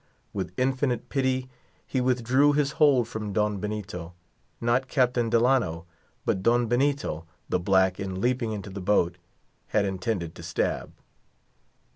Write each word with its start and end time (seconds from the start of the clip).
With 0.33 0.55
infinite 0.57 1.09
pity 1.09 1.47
he 1.85 2.01
withdrew 2.01 2.53
his 2.53 2.71
hold 2.81 3.07
from 3.07 3.33
Don 3.33 3.59
Benito. 3.59 4.15
Not 4.59 4.87
Captain 4.87 5.29
Delano, 5.29 5.85
but 6.25 6.41
Don 6.41 6.65
Benito, 6.65 7.27
the 7.49 7.59
black, 7.59 7.99
in 7.99 8.19
leaping 8.19 8.51
into 8.51 8.71
the 8.71 8.81
boat, 8.81 9.19
had 9.67 9.85
intended 9.85 10.33
to 10.33 10.41
stab. 10.41 10.91